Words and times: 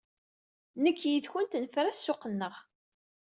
Nekk 0.83 0.99
yid-went 1.09 1.57
nefra 1.63 1.91
ssuq-nneɣ. 1.93 2.55